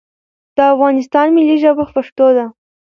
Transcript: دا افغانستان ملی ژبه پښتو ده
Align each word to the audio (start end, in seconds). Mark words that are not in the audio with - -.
دا 0.57 0.63
افغانستان 0.75 1.27
ملی 1.35 1.55
ژبه 1.63 1.85
پښتو 1.93 2.27
ده 2.37 2.45